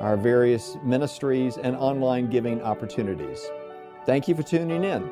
our 0.00 0.18
various 0.18 0.76
ministries, 0.84 1.56
and 1.56 1.74
online 1.76 2.28
giving 2.28 2.60
opportunities. 2.60 3.42
Thank 4.04 4.28
you 4.28 4.34
for 4.34 4.42
tuning 4.42 4.84
in. 4.84 5.10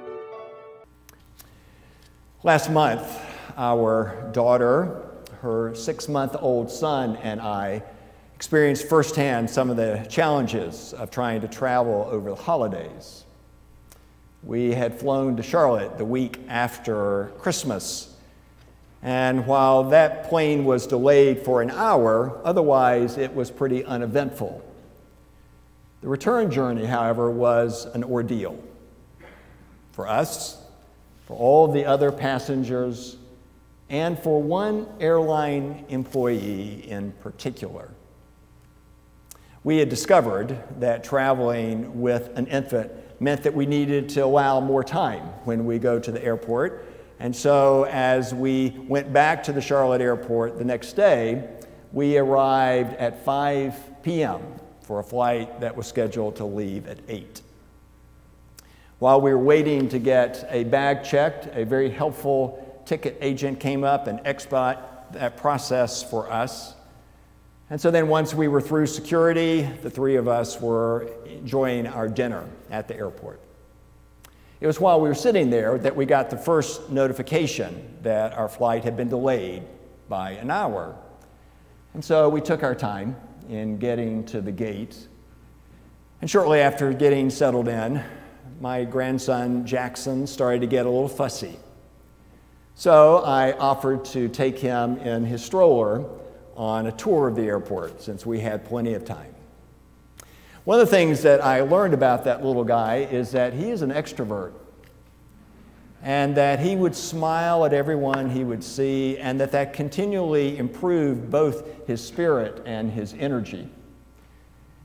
Last 2.43 2.71
month, 2.71 3.25
our 3.57 4.29
daughter, 4.33 5.07
her 5.41 5.75
six 5.75 6.09
month 6.09 6.37
old 6.41 6.71
son, 6.71 7.17
and 7.23 7.41
I 7.41 7.83
experienced 8.41 8.89
firsthand 8.89 9.51
some 9.51 9.69
of 9.69 9.77
the 9.77 10.03
challenges 10.09 10.95
of 10.95 11.11
trying 11.11 11.43
to 11.43 11.47
travel 11.47 12.09
over 12.11 12.31
the 12.31 12.35
holidays. 12.35 13.27
We 14.43 14.73
had 14.73 14.99
flown 14.99 15.37
to 15.37 15.43
Charlotte 15.43 15.99
the 15.99 16.07
week 16.07 16.41
after 16.49 17.33
Christmas, 17.37 18.17
and 19.03 19.47
while 19.47 19.91
that 19.91 20.31
plane 20.31 20.65
was 20.65 20.87
delayed 20.87 21.43
for 21.43 21.61
an 21.61 21.71
hour, 21.71 22.41
otherwise 22.43 23.19
it 23.19 23.35
was 23.35 23.51
pretty 23.51 23.85
uneventful. 23.85 24.65
The 26.01 26.09
return 26.09 26.51
journey, 26.51 26.87
however, 26.87 27.31
was 27.31 27.85
an 27.95 28.03
ordeal 28.03 28.59
for 29.93 30.09
us, 30.09 30.65
for 31.27 31.37
all 31.37 31.69
the 31.69 31.85
other 31.85 32.11
passengers, 32.11 33.19
and 33.91 34.19
for 34.19 34.43
one 34.43 34.87
airline 34.99 35.85
employee 35.91 36.89
in 36.89 37.13
particular. 37.21 37.91
We 39.63 39.77
had 39.77 39.91
discovered 39.91 40.59
that 40.81 41.05
traveling 41.05 42.01
with 42.01 42.31
an 42.37 42.47
infant 42.47 42.91
meant 43.21 43.43
that 43.43 43.55
we 43.55 43.67
needed 43.67 44.09
to 44.11 44.25
allow 44.25 44.61
more 44.61 44.83
time 44.83 45.23
when 45.45 45.67
we 45.67 45.79
go 45.79 45.99
to 45.99 46.11
the 46.11 46.25
airport. 46.25 46.87
And 47.19 47.37
so, 47.37 47.85
as 47.85 48.33
we 48.35 48.71
went 48.89 49.13
back 49.13 49.43
to 49.45 49.53
the 49.53 49.61
Charlotte 49.61 50.01
airport 50.01 50.57
the 50.57 50.65
next 50.65 50.95
day, 50.95 51.47
we 51.93 52.17
arrived 52.17 52.95
at 52.95 53.23
5 53.23 54.03
p.m. 54.03 54.41
for 54.81 55.01
a 55.01 55.05
flight 55.05 55.61
that 55.61 55.77
was 55.77 55.87
scheduled 55.87 56.37
to 56.37 56.47
leave 56.47 56.87
at 56.87 56.99
8. 57.09 57.43
While 58.99 59.21
we 59.21 59.33
were 59.33 59.39
waiting 59.39 59.91
to 59.91 59.99
get 59.99 60.47
a 60.51 60.65
bag 60.65 61.05
checked, 61.05 61.55
a 61.55 61.65
very 61.65 61.91
helpful 61.91 62.83
ticket 62.87 63.19
agent 63.21 63.61
came 63.61 63.85
up 63.85 64.07
and 64.07 64.21
expedited 64.25 64.85
that 65.13 65.37
process 65.37 66.03
for 66.03 66.31
us. 66.31 66.75
And 67.71 67.81
so 67.81 67.93
then, 67.93 68.09
once 68.09 68.35
we 68.35 68.49
were 68.49 68.61
through 68.61 68.89
security, 68.89 69.63
the 69.63 69.91
three 69.91 70.17
of 70.17 70.27
us 70.27 70.61
were 70.61 71.09
enjoying 71.25 71.87
our 71.87 72.09
dinner 72.09 72.49
at 72.69 72.89
the 72.89 72.97
airport. 72.97 73.41
It 74.61 74.67
was 74.67 74.81
while 74.81 75.01
we 75.01 75.09
were 75.09 75.15
sitting 75.15 75.51
there 75.51 75.79
that 75.79 75.95
we 75.95 76.05
got 76.05 76.31
the 76.31 76.37
first 76.37 76.91
notification 76.91 77.97
that 78.03 78.35
our 78.35 78.49
flight 78.49 78.83
had 78.83 78.97
been 78.97 79.09
delayed 79.09 79.63
by 80.09 80.33
an 80.33 80.51
hour. 80.51 80.97
And 81.95 82.05
so 82.05 82.29
we 82.29 82.41
took 82.41 82.65
our 82.65 82.75
time 82.75 83.17
in 83.49 83.79
getting 83.79 84.25
to 84.27 84.41
the 84.41 84.53
gate. 84.53 85.07
And 86.21 86.29
shortly 86.29 86.61
after 86.61 86.93
getting 86.93 87.31
settled 87.31 87.69
in, 87.69 88.03
my 88.61 88.85
grandson 88.85 89.65
Jackson 89.65 90.27
started 90.27 90.61
to 90.61 90.67
get 90.67 90.87
a 90.87 90.91
little 90.91 91.09
fussy. 91.09 91.57
So 92.75 93.19
I 93.19 93.53
offered 93.53 94.05
to 94.07 94.29
take 94.29 94.59
him 94.59 94.99
in 94.99 95.25
his 95.25 95.45
stroller 95.45 96.05
on 96.57 96.87
a 96.87 96.93
tour 96.93 97.29
of 97.29 97.37
the 97.37 97.43
airport 97.43 98.03
since 98.03 98.27
we 98.27 98.41
had 98.41 98.65
plenty 98.65 98.95
of 98.95 99.05
time. 99.05 99.35
One 100.65 100.79
of 100.79 100.87
the 100.87 100.95
things 100.95 101.23
that 101.23 101.43
I 101.43 101.63
learned 101.63 101.95
about 101.95 102.25
that 102.25 102.45
little 102.45 102.65
guy 102.65 103.09
is 103.11 103.33
that 103.33 103.55
he 103.55 103.71
is 103.71 103.83
an 103.83 103.91
extrovert 103.91 104.53
and 106.03 106.37
that 106.37 106.61
he 106.61 106.77
would 106.77 106.95
smile 106.95 107.65
at 107.65 107.73
everyone 107.73 108.31
he 108.31 108.45
would 108.45 108.65
see 108.65 109.19
and 109.19 109.41
that 109.41 109.53
that 109.53 109.73
continually 109.73 110.57
improved 110.59 111.31
both 111.31 111.87
his 111.87 112.07
spirit 112.07 112.63
and 112.67 112.91
his 112.91 113.15
energy. 113.15 113.69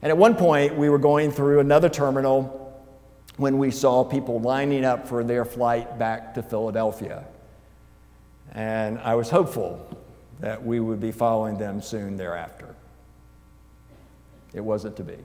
And 0.01 0.09
at 0.09 0.17
one 0.17 0.35
point, 0.35 0.77
we 0.77 0.89
were 0.89 0.97
going 0.97 1.31
through 1.31 1.59
another 1.59 1.89
terminal 1.89 2.61
when 3.37 3.57
we 3.57 3.71
saw 3.71 4.03
people 4.03 4.39
lining 4.39 4.85
up 4.85 5.07
for 5.07 5.23
their 5.23 5.45
flight 5.45 5.97
back 5.97 6.33
to 6.35 6.43
Philadelphia. 6.43 7.25
And 8.53 8.99
I 8.99 9.15
was 9.15 9.29
hopeful 9.29 9.97
that 10.39 10.63
we 10.63 10.79
would 10.79 10.99
be 10.99 11.11
following 11.11 11.57
them 11.57 11.81
soon 11.81 12.17
thereafter. 12.17 12.75
It 14.53 14.61
wasn't 14.61 14.95
to 14.97 15.03
be. 15.03 15.17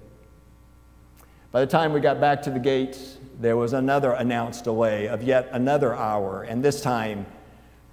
By 1.52 1.60
the 1.60 1.66
time 1.66 1.92
we 1.92 2.00
got 2.00 2.20
back 2.20 2.42
to 2.42 2.50
the 2.50 2.58
gates, 2.58 3.18
there 3.40 3.56
was 3.56 3.72
another 3.72 4.12
announced 4.12 4.64
delay 4.64 5.08
of 5.08 5.22
yet 5.22 5.48
another 5.52 5.94
hour, 5.94 6.42
and 6.42 6.62
this 6.62 6.80
time 6.80 7.26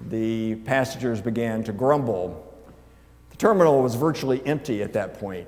the 0.10 0.56
passengers 0.58 1.22
began 1.22 1.64
to 1.64 1.72
grumble. 1.72 2.44
The 3.32 3.38
terminal 3.38 3.82
was 3.82 3.96
virtually 3.96 4.46
empty 4.46 4.84
at 4.84 4.94
that 4.94 5.20
point, 5.20 5.48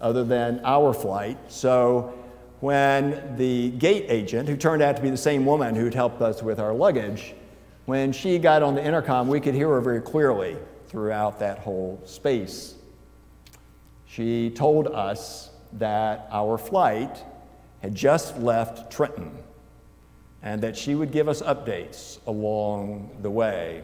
other 0.00 0.24
than 0.24 0.60
our 0.64 0.94
flight. 0.94 1.36
So 1.48 2.18
when 2.60 3.36
the 3.36 3.70
gate 3.72 4.06
agent, 4.08 4.48
who 4.48 4.56
turned 4.56 4.80
out 4.82 4.96
to 4.96 5.02
be 5.02 5.10
the 5.10 5.16
same 5.16 5.44
woman 5.44 5.74
who'd 5.74 5.94
helped 5.94 6.22
us 6.22 6.42
with 6.42 6.58
our 6.58 6.72
luggage, 6.72 7.34
when 7.84 8.12
she 8.12 8.38
got 8.38 8.62
on 8.62 8.74
the 8.74 8.84
intercom, 8.84 9.28
we 9.28 9.40
could 9.40 9.54
hear 9.54 9.68
her 9.68 9.80
very 9.80 10.00
clearly 10.00 10.56
throughout 10.92 11.40
that 11.40 11.58
whole 11.58 12.00
space. 12.04 12.74
She 14.06 14.50
told 14.50 14.88
us 14.88 15.50
that 15.72 16.28
our 16.30 16.58
flight 16.58 17.24
had 17.80 17.94
just 17.94 18.36
left 18.38 18.92
Trenton 18.92 19.32
and 20.42 20.60
that 20.60 20.76
she 20.76 20.94
would 20.94 21.10
give 21.10 21.28
us 21.28 21.40
updates 21.40 22.18
along 22.26 23.10
the 23.22 23.30
way. 23.30 23.82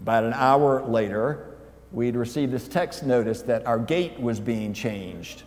About 0.00 0.22
an 0.22 0.34
hour 0.34 0.84
later, 0.84 1.56
we'd 1.90 2.14
received 2.14 2.52
this 2.52 2.68
text 2.68 3.02
notice 3.02 3.42
that 3.42 3.66
our 3.66 3.78
gate 3.78 4.20
was 4.20 4.38
being 4.38 4.72
changed 4.72 5.42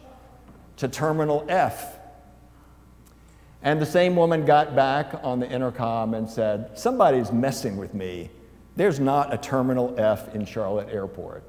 to 0.78 0.90
Terminal 0.90 1.46
F. 1.48 1.98
And 3.62 3.82
the 3.82 3.86
same 3.86 4.18
woman 4.18 4.44
got 4.44 4.76
back 4.76 5.14
on 5.24 5.40
the 5.40 5.50
intercom 5.50 6.14
and 6.14 6.30
said, 6.30 6.78
Somebody's 6.78 7.32
messing 7.32 7.78
with 7.78 7.94
me. 7.94 8.30
There's 8.76 9.00
not 9.00 9.34
a 9.34 9.38
Terminal 9.38 9.96
F 9.98 10.36
in 10.36 10.46
Charlotte 10.46 10.90
Airport. 10.90 11.44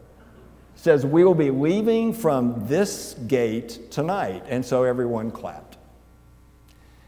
It 0.75 0.81
says, 0.81 1.05
We 1.05 1.25
will 1.25 1.35
be 1.35 1.51
leaving 1.51 2.13
from 2.13 2.67
this 2.67 3.15
gate 3.27 3.91
tonight. 3.91 4.45
And 4.49 4.65
so 4.65 4.85
everyone 4.85 5.31
clapped. 5.31 5.77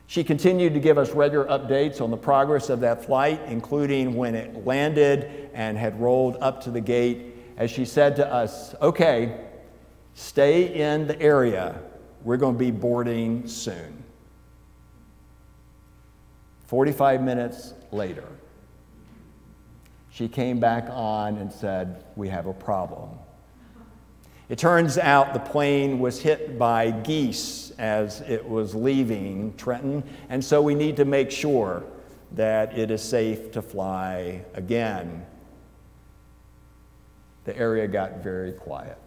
She 0.09 0.25
continued 0.25 0.73
to 0.73 0.81
give 0.81 0.97
us 0.97 1.11
regular 1.11 1.45
updates 1.47 2.01
on 2.01 2.11
the 2.11 2.17
progress 2.17 2.71
of 2.71 2.81
that 2.81 3.05
flight, 3.05 3.43
including 3.47 4.15
when 4.15 4.35
it 4.35 4.65
landed 4.65 5.51
and 5.53 5.77
had 5.77 6.01
rolled 6.01 6.39
up 6.41 6.63
to 6.63 6.71
the 6.71 6.81
gate. 6.81 7.35
As 7.59 7.71
she 7.71 7.85
said 7.85 8.17
to 8.17 8.33
us, 8.33 8.75
Okay, 8.81 9.39
stay 10.15 10.75
in 10.75 11.07
the 11.07 11.21
area. 11.21 11.81
We're 12.25 12.39
going 12.39 12.55
to 12.55 12.59
be 12.59 12.71
boarding 12.71 13.47
soon. 13.47 14.03
45 16.67 17.23
minutes 17.23 17.75
later, 17.93 18.25
she 20.11 20.29
came 20.29 20.59
back 20.61 20.89
on 20.91 21.37
and 21.37 21.53
said, 21.53 22.05
We 22.17 22.29
have 22.29 22.47
a 22.47 22.53
problem. 22.53 23.11
It 24.49 24.59
turns 24.59 24.97
out 24.97 25.35
the 25.35 25.41
plane 25.41 25.99
was 25.99 26.21
hit 26.21 26.59
by 26.59 26.91
geese 26.91 27.71
as 27.79 28.23
it 28.23 28.49
was 28.49 28.75
leaving 28.75 29.55
Trenton, 29.57 30.03
and 30.31 30.43
so 30.43 30.63
we 30.63 30.75
need 30.75 30.97
to 30.97 31.05
make 31.05 31.31
sure 31.31 31.85
that 32.33 32.77
it 32.77 32.91
is 32.91 33.03
safe 33.03 33.53
to 33.53 33.63
fly 33.63 34.45
again. 34.55 35.27
The 37.45 37.57
area 37.57 37.87
got 37.87 38.23
very 38.23 38.53
quiet. 38.53 38.99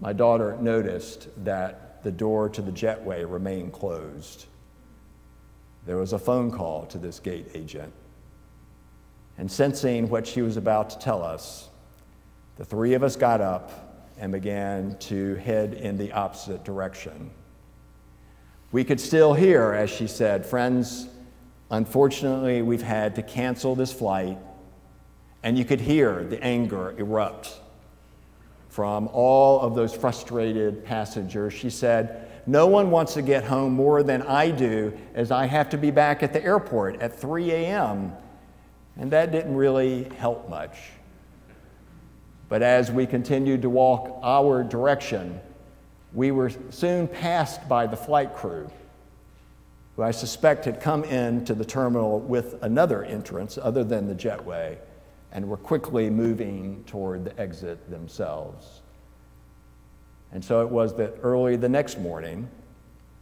My 0.00 0.12
daughter 0.12 0.56
noticed 0.60 1.28
that 1.44 2.02
the 2.02 2.12
door 2.12 2.48
to 2.48 2.62
the 2.62 2.70
jetway 2.70 3.28
remained 3.28 3.72
closed. 3.72 4.46
There 5.86 5.96
was 5.96 6.12
a 6.12 6.18
phone 6.18 6.50
call 6.50 6.86
to 6.86 6.98
this 6.98 7.18
gate 7.20 7.48
agent. 7.54 7.92
And 9.38 9.50
sensing 9.50 10.08
what 10.08 10.26
she 10.26 10.42
was 10.42 10.56
about 10.56 10.90
to 10.90 10.98
tell 10.98 11.22
us, 11.22 11.68
the 12.56 12.64
three 12.64 12.94
of 12.94 13.02
us 13.02 13.16
got 13.16 13.40
up 13.40 13.86
and 14.18 14.32
began 14.32 14.96
to 14.98 15.34
head 15.36 15.74
in 15.74 15.98
the 15.98 16.12
opposite 16.12 16.64
direction. 16.64 17.30
We 18.72 18.82
could 18.82 19.00
still 19.00 19.34
hear, 19.34 19.72
as 19.72 19.90
she 19.90 20.06
said, 20.06 20.44
friends, 20.46 21.08
unfortunately, 21.70 22.62
we've 22.62 22.82
had 22.82 23.14
to 23.16 23.22
cancel 23.22 23.74
this 23.74 23.92
flight. 23.92 24.38
And 25.42 25.56
you 25.56 25.64
could 25.64 25.80
hear 25.80 26.24
the 26.24 26.42
anger 26.42 26.94
erupt 26.98 27.60
from 28.68 29.08
all 29.12 29.60
of 29.60 29.74
those 29.74 29.94
frustrated 29.94 30.84
passengers. 30.84 31.52
She 31.52 31.70
said, 31.70 32.30
No 32.46 32.66
one 32.66 32.90
wants 32.90 33.14
to 33.14 33.22
get 33.22 33.44
home 33.44 33.72
more 33.72 34.02
than 34.02 34.22
I 34.22 34.50
do, 34.50 34.92
as 35.14 35.30
I 35.30 35.46
have 35.46 35.70
to 35.70 35.78
be 35.78 35.90
back 35.90 36.22
at 36.22 36.32
the 36.32 36.42
airport 36.42 37.00
at 37.00 37.18
3 37.18 37.50
a.m. 37.52 38.12
And 38.98 39.10
that 39.12 39.32
didn't 39.32 39.56
really 39.56 40.04
help 40.18 40.48
much. 40.48 40.76
But 42.48 42.62
as 42.62 42.90
we 42.90 43.06
continued 43.06 43.62
to 43.62 43.70
walk 43.70 44.18
our 44.22 44.62
direction, 44.62 45.40
we 46.12 46.30
were 46.30 46.50
soon 46.70 47.08
passed 47.08 47.68
by 47.68 47.86
the 47.86 47.96
flight 47.96 48.34
crew, 48.34 48.70
who 49.96 50.02
I 50.02 50.12
suspect 50.12 50.64
had 50.64 50.80
come 50.80 51.04
into 51.04 51.54
the 51.54 51.64
terminal 51.64 52.20
with 52.20 52.62
another 52.62 53.04
entrance 53.04 53.58
other 53.60 53.84
than 53.84 54.06
the 54.06 54.14
jetway 54.14 54.78
and 55.32 55.48
were 55.48 55.56
quickly 55.56 56.08
moving 56.08 56.84
toward 56.86 57.24
the 57.24 57.38
exit 57.38 57.90
themselves. 57.90 58.80
And 60.32 60.44
so 60.44 60.62
it 60.62 60.68
was 60.68 60.94
that 60.96 61.14
early 61.22 61.56
the 61.56 61.68
next 61.68 61.98
morning, 61.98 62.48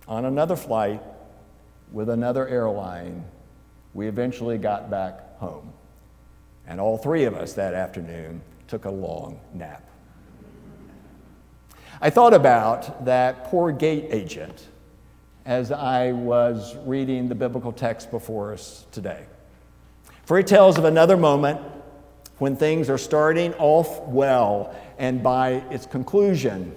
on 0.06 0.26
another 0.26 0.56
flight 0.56 1.02
with 1.92 2.10
another 2.10 2.46
airline, 2.46 3.24
we 3.94 4.06
eventually 4.06 4.58
got 4.58 4.90
back 4.90 5.33
home. 5.38 5.72
And 6.66 6.80
all 6.80 6.96
three 6.96 7.24
of 7.24 7.34
us 7.34 7.54
that 7.54 7.74
afternoon 7.74 8.40
took 8.68 8.84
a 8.84 8.90
long 8.90 9.40
nap. 9.52 9.88
I 12.00 12.10
thought 12.10 12.34
about 12.34 13.04
that 13.04 13.44
poor 13.44 13.72
gate 13.72 14.06
agent 14.10 14.68
as 15.44 15.70
I 15.70 16.12
was 16.12 16.76
reading 16.84 17.28
the 17.28 17.34
biblical 17.34 17.72
text 17.72 18.10
before 18.10 18.52
us 18.52 18.86
today. 18.92 19.24
For 20.24 20.38
it 20.38 20.46
tells 20.46 20.78
of 20.78 20.84
another 20.84 21.16
moment 21.16 21.60
when 22.38 22.56
things 22.56 22.88
are 22.88 22.98
starting 22.98 23.54
off 23.54 24.00
well, 24.02 24.74
and 24.98 25.22
by 25.22 25.62
its 25.70 25.86
conclusion, 25.86 26.74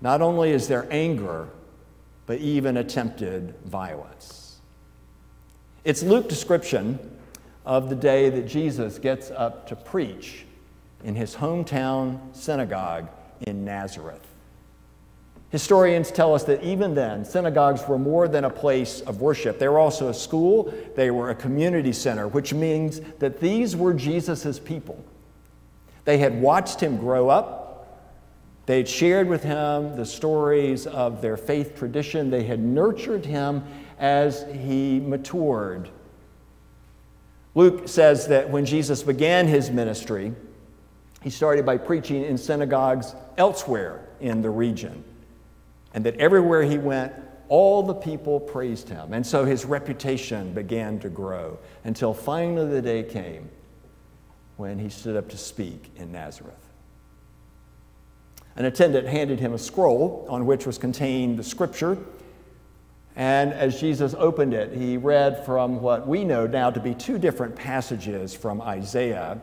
not 0.00 0.20
only 0.20 0.50
is 0.50 0.68
there 0.68 0.86
anger, 0.90 1.48
but 2.26 2.38
even 2.38 2.76
attempted 2.76 3.54
violence. 3.64 4.60
It's 5.84 6.02
Luke's 6.02 6.28
description 6.28 6.98
of 7.64 7.88
the 7.88 7.94
day 7.94 8.28
that 8.30 8.46
Jesus 8.46 8.98
gets 8.98 9.30
up 9.30 9.66
to 9.68 9.76
preach 9.76 10.44
in 11.04 11.14
his 11.14 11.36
hometown 11.36 12.18
synagogue 12.34 13.08
in 13.42 13.64
Nazareth. 13.64 14.26
Historians 15.50 16.10
tell 16.10 16.34
us 16.34 16.44
that 16.44 16.62
even 16.64 16.94
then, 16.94 17.26
synagogues 17.26 17.86
were 17.86 17.98
more 17.98 18.26
than 18.26 18.44
a 18.44 18.50
place 18.50 19.02
of 19.02 19.20
worship. 19.20 19.58
They 19.58 19.68
were 19.68 19.78
also 19.78 20.08
a 20.08 20.14
school, 20.14 20.72
they 20.96 21.10
were 21.10 21.28
a 21.28 21.34
community 21.34 21.92
center, 21.92 22.26
which 22.26 22.54
means 22.54 23.00
that 23.18 23.38
these 23.38 23.76
were 23.76 23.92
Jesus' 23.92 24.58
people. 24.58 25.04
They 26.04 26.18
had 26.18 26.40
watched 26.40 26.80
him 26.80 26.96
grow 26.96 27.28
up, 27.28 27.72
they 28.64 28.78
had 28.78 28.88
shared 28.88 29.28
with 29.28 29.42
him 29.42 29.94
the 29.96 30.06
stories 30.06 30.86
of 30.86 31.20
their 31.20 31.36
faith 31.36 31.76
tradition, 31.76 32.30
they 32.30 32.44
had 32.44 32.60
nurtured 32.60 33.26
him 33.26 33.62
as 33.98 34.46
he 34.52 35.00
matured. 35.00 35.90
Luke 37.54 37.86
says 37.88 38.28
that 38.28 38.48
when 38.48 38.64
Jesus 38.64 39.02
began 39.02 39.46
his 39.46 39.70
ministry, 39.70 40.32
he 41.22 41.30
started 41.30 41.66
by 41.66 41.76
preaching 41.76 42.24
in 42.24 42.38
synagogues 42.38 43.14
elsewhere 43.36 44.08
in 44.20 44.42
the 44.42 44.50
region. 44.50 45.04
And 45.94 46.04
that 46.06 46.16
everywhere 46.16 46.62
he 46.62 46.78
went, 46.78 47.12
all 47.48 47.82
the 47.82 47.94
people 47.94 48.40
praised 48.40 48.88
him. 48.88 49.12
And 49.12 49.26
so 49.26 49.44
his 49.44 49.64
reputation 49.64 50.54
began 50.54 50.98
to 51.00 51.10
grow 51.10 51.58
until 51.84 52.14
finally 52.14 52.70
the 52.70 52.80
day 52.80 53.02
came 53.02 53.50
when 54.56 54.78
he 54.78 54.88
stood 54.88 55.16
up 55.16 55.28
to 55.28 55.36
speak 55.36 55.90
in 55.96 56.12
Nazareth. 56.12 56.54
An 58.56 58.64
attendant 58.64 59.06
handed 59.06 59.40
him 59.40 59.52
a 59.52 59.58
scroll 59.58 60.26
on 60.28 60.46
which 60.46 60.66
was 60.66 60.78
contained 60.78 61.38
the 61.38 61.44
scripture. 61.44 61.98
And 63.14 63.52
as 63.52 63.80
Jesus 63.80 64.14
opened 64.14 64.54
it, 64.54 64.72
he 64.72 64.96
read 64.96 65.44
from 65.44 65.80
what 65.80 66.06
we 66.06 66.24
know 66.24 66.46
now 66.46 66.70
to 66.70 66.80
be 66.80 66.94
two 66.94 67.18
different 67.18 67.54
passages 67.54 68.34
from 68.34 68.62
Isaiah 68.62 69.40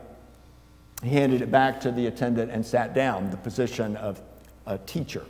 he 1.03 1.09
handed 1.11 1.41
it 1.41 1.49
back 1.49 1.79
to 1.81 1.91
the 1.91 2.07
attendant 2.07 2.51
and 2.51 2.65
sat 2.65 2.93
down, 2.93 3.29
the 3.31 3.37
position 3.37 3.95
of 3.95 4.21
a 4.65 4.77
teacher. 4.77 5.23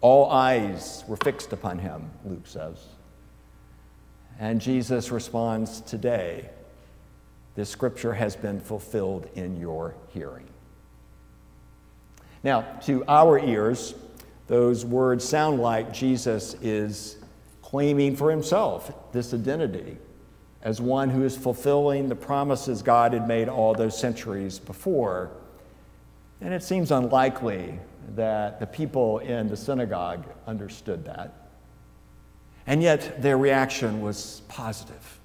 All 0.00 0.30
eyes 0.30 1.04
were 1.06 1.16
fixed 1.16 1.52
upon 1.52 1.78
him, 1.78 2.10
Luke 2.24 2.46
says. 2.46 2.76
And 4.38 4.60
Jesus 4.60 5.10
responds, 5.10 5.80
Today, 5.82 6.48
this 7.54 7.68
scripture 7.68 8.14
has 8.14 8.36
been 8.36 8.60
fulfilled 8.60 9.28
in 9.34 9.60
your 9.60 9.94
hearing. 10.08 10.46
Now, 12.44 12.62
to 12.82 13.04
our 13.08 13.38
ears, 13.38 13.94
those 14.48 14.84
words 14.84 15.26
sound 15.26 15.60
like 15.60 15.92
Jesus 15.92 16.54
is 16.60 17.18
claiming 17.62 18.16
for 18.16 18.30
himself 18.30 18.92
this 19.12 19.32
identity 19.32 19.98
as 20.62 20.80
one 20.80 21.10
who 21.10 21.22
is 21.22 21.36
fulfilling 21.36 22.08
the 22.08 22.16
promises 22.16 22.82
God 22.82 23.12
had 23.12 23.28
made 23.28 23.48
all 23.48 23.74
those 23.74 23.96
centuries 23.96 24.58
before. 24.58 25.30
And 26.40 26.52
it 26.52 26.62
seems 26.62 26.90
unlikely 26.90 27.78
that 28.16 28.58
the 28.58 28.66
people 28.66 29.18
in 29.18 29.48
the 29.48 29.56
synagogue 29.56 30.24
understood 30.46 31.04
that. 31.04 31.48
And 32.66 32.82
yet 32.82 33.22
their 33.22 33.38
reaction 33.38 34.00
was 34.00 34.42
positive. 34.48 35.17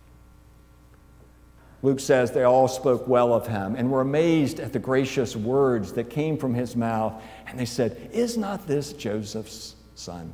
Luke 1.84 2.00
says 2.00 2.32
they 2.32 2.44
all 2.44 2.70
spoke 2.70 3.10
well 3.10 3.34
of 3.34 3.46
him 3.46 3.76
and 3.76 3.92
were 3.92 4.00
amazed 4.00 4.62
at 4.62 4.72
the 4.72 4.80
gracious 4.80 5.36
words 5.36 5.92
that 5.94 6.10
came 6.10 6.38
from 6.38 6.54
his 6.54 6.78
mouth. 6.78 7.22
And 7.46 7.60
they 7.60 7.66
said, 7.66 8.10
Is 8.14 8.38
not 8.38 8.66
this 8.66 8.94
Joseph's 8.94 9.76
son? 9.94 10.34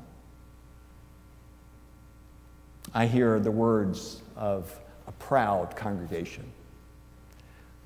I 2.93 3.07
hear 3.07 3.39
the 3.39 3.51
words 3.51 4.21
of 4.35 4.79
a 5.07 5.11
proud 5.13 5.75
congregation, 5.75 6.45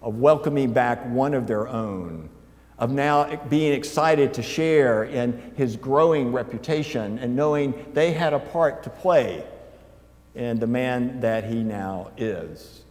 of 0.01 0.19
welcoming 0.19 0.73
back 0.73 1.05
one 1.05 1.33
of 1.33 1.47
their 1.47 1.69
own, 1.69 2.29
of 2.77 2.91
now 2.91 3.33
being 3.49 3.71
excited 3.71 4.33
to 4.33 4.43
share 4.43 5.05
in 5.05 5.53
his 5.55 5.77
growing 5.77 6.33
reputation 6.33 7.17
and 7.17 7.33
knowing 7.33 7.73
they 7.93 8.11
had 8.11 8.33
a 8.33 8.39
part 8.39 8.83
to 8.83 8.89
play 8.89 9.45
in 10.35 10.59
the 10.59 10.67
man 10.67 11.21
that 11.21 11.45
he 11.45 11.63
now 11.63 12.11
is. 12.17 12.83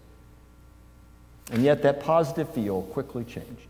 And 1.53 1.63
yet 1.63 1.83
that 1.83 2.01
positive 2.01 2.49
feel 2.49 2.83
quickly 2.83 3.25
changed. 3.25 3.69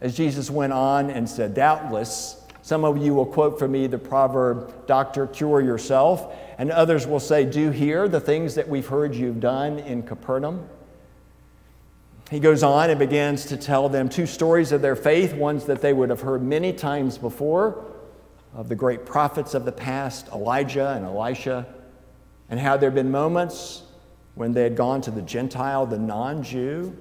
As 0.00 0.16
Jesus 0.16 0.50
went 0.50 0.72
on 0.72 1.10
and 1.10 1.28
said, 1.28 1.54
Doubtless, 1.54 2.42
some 2.62 2.84
of 2.84 2.96
you 2.96 3.14
will 3.14 3.26
quote 3.26 3.58
for 3.58 3.68
me 3.68 3.86
the 3.86 3.98
proverb, 3.98 4.86
Doctor, 4.86 5.26
cure 5.26 5.60
yourself. 5.60 6.34
And 6.56 6.70
others 6.70 7.06
will 7.06 7.20
say, 7.20 7.44
Do 7.44 7.70
here 7.70 8.08
the 8.08 8.20
things 8.20 8.54
that 8.54 8.66
we've 8.66 8.86
heard 8.86 9.14
you've 9.14 9.40
done 9.40 9.78
in 9.80 10.02
Capernaum. 10.02 10.66
He 12.30 12.40
goes 12.40 12.62
on 12.62 12.88
and 12.88 12.98
begins 12.98 13.44
to 13.46 13.56
tell 13.56 13.88
them 13.88 14.08
two 14.08 14.26
stories 14.26 14.72
of 14.72 14.80
their 14.80 14.96
faith, 14.96 15.34
ones 15.34 15.66
that 15.66 15.82
they 15.82 15.92
would 15.92 16.08
have 16.08 16.20
heard 16.20 16.42
many 16.42 16.72
times 16.72 17.18
before, 17.18 17.84
of 18.54 18.68
the 18.68 18.76
great 18.76 19.04
prophets 19.04 19.52
of 19.52 19.64
the 19.64 19.72
past, 19.72 20.28
Elijah 20.28 20.90
and 20.90 21.04
Elisha, 21.04 21.66
and 22.48 22.58
how 22.58 22.76
there 22.76 22.90
had 22.90 22.94
been 22.94 23.10
moments 23.10 23.82
when 24.40 24.52
they 24.52 24.62
had 24.62 24.74
gone 24.74 25.02
to 25.02 25.10
the 25.10 25.20
Gentile, 25.20 25.84
the 25.84 25.98
non 25.98 26.42
Jew, 26.42 26.96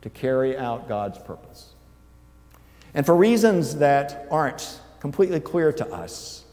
to 0.00 0.10
carry 0.10 0.58
out 0.58 0.88
God's 0.88 1.16
purpose. 1.16 1.74
And 2.92 3.06
for 3.06 3.14
reasons 3.14 3.76
that 3.76 4.26
aren't 4.32 4.80
completely 4.98 5.38
clear 5.38 5.72
to 5.74 5.88
us, 5.92 6.44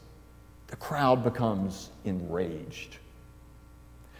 the 0.67 0.75
crowd 0.75 1.24
becomes 1.24 1.89
enraged. 2.05 2.98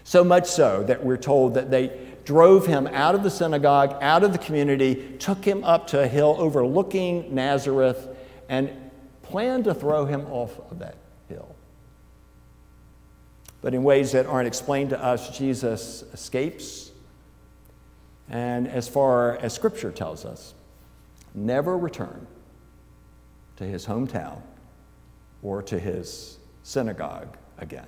So 0.03 0.23
much 0.23 0.47
so 0.47 0.81
that 0.85 1.05
we're 1.05 1.15
told 1.15 1.53
that 1.53 1.69
they 1.69 2.15
drove 2.25 2.65
him 2.65 2.87
out 2.87 3.13
of 3.13 3.21
the 3.21 3.29
synagogue, 3.29 3.95
out 4.01 4.23
of 4.23 4.31
the 4.31 4.39
community, 4.39 5.15
took 5.19 5.45
him 5.45 5.63
up 5.63 5.85
to 5.89 6.01
a 6.01 6.07
hill 6.07 6.35
overlooking 6.39 7.35
Nazareth, 7.35 8.07
and 8.49 8.71
planned 9.21 9.65
to 9.65 9.75
throw 9.75 10.05
him 10.05 10.25
off 10.31 10.57
of 10.71 10.79
that. 10.79 10.95
But 13.61 13.73
in 13.73 13.83
ways 13.83 14.13
that 14.13 14.25
aren't 14.25 14.47
explained 14.47 14.91
to 14.91 15.03
us, 15.03 15.37
Jesus 15.37 16.03
escapes. 16.13 16.91
And 18.29 18.67
as 18.67 18.87
far 18.87 19.37
as 19.37 19.53
Scripture 19.53 19.91
tells 19.91 20.23
us, 20.23 20.53
never 21.33 21.77
returned 21.77 22.27
to 23.57 23.65
his 23.65 23.85
hometown 23.85 24.41
or 25.41 25.61
to 25.63 25.77
his 25.77 26.37
synagogue 26.63 27.37
again. 27.57 27.87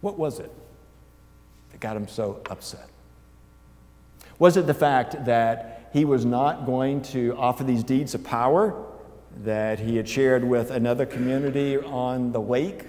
What 0.00 0.18
was 0.18 0.38
it 0.38 0.52
that 1.70 1.80
got 1.80 1.96
him 1.96 2.08
so 2.08 2.40
upset? 2.50 2.88
Was 4.38 4.56
it 4.56 4.66
the 4.66 4.74
fact 4.74 5.24
that 5.24 5.88
he 5.92 6.04
was 6.04 6.24
not 6.24 6.66
going 6.66 7.00
to 7.02 7.34
offer 7.38 7.64
these 7.64 7.82
deeds 7.82 8.14
of 8.14 8.22
power 8.22 8.84
that 9.44 9.78
he 9.78 9.96
had 9.96 10.08
shared 10.08 10.44
with 10.44 10.70
another 10.70 11.06
community 11.06 11.76
on 11.78 12.32
the 12.32 12.40
lake? 12.40 12.84